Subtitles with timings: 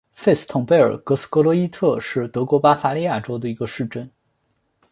[0.13, 4.09] 费斯滕贝尔格斯格罗伊特是德国巴伐利亚州的一个市镇。